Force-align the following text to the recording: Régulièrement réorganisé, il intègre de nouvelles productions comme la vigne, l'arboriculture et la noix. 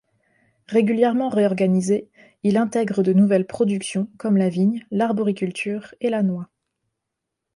Régulièrement 0.67 1.29
réorganisé, 1.29 2.09
il 2.41 2.57
intègre 2.57 3.03
de 3.03 3.13
nouvelles 3.13 3.45
productions 3.45 4.09
comme 4.17 4.35
la 4.35 4.49
vigne, 4.49 4.83
l'arboriculture 4.89 5.93
et 6.01 6.09
la 6.09 6.23
noix. 6.23 6.49